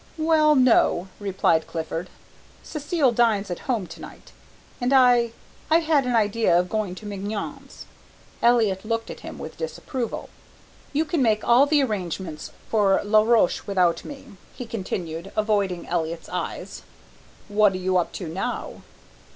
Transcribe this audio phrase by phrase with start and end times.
[0.17, 2.09] "Well, no," replied Clifford.
[2.65, 4.31] "Cécile dines at home to night,
[4.81, 5.31] and I
[5.69, 7.85] I had an idea of going to Mignon's."
[8.41, 10.29] Elliott looked at him with disapproval.
[10.91, 14.25] "You can make all the arrangements for La Roche without me,"
[14.55, 16.81] he continued, avoiding Elliott's eyes.
[17.47, 18.81] "What are you up to now?"